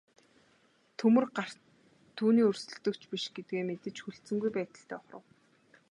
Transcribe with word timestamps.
Төмөр 1.01 1.27
гарт 1.39 1.59
түүний 2.17 2.45
өрсөлдөгч 2.49 3.01
биш 3.11 3.25
гэдгээ 3.35 3.63
мэдэж 3.69 3.95
хүлцэнгүй 4.01 4.51
байдалтай 4.53 4.97
ухрав. 4.99 5.23